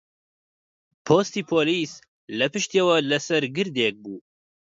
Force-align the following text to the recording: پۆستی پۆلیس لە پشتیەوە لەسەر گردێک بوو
پۆستی 1.05 1.41
پۆلیس 1.49 1.91
لە 2.37 2.47
پشتیەوە 2.53 2.95
لەسەر 3.09 3.43
گردێک 3.55 3.95
بوو 4.03 4.19